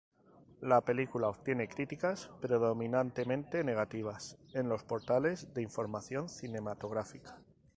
[0.61, 7.37] La película obtiene críticas predominantemente negativas en los portales de información cinematográfica.